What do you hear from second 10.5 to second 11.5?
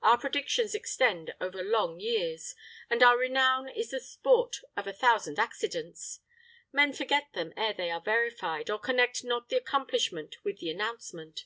the announcement.